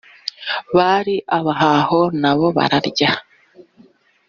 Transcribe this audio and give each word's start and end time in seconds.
bari 0.77 1.15
abahaho 1.37 1.99
na 2.21 2.31
bo 2.37 2.47
bararya 2.57 3.11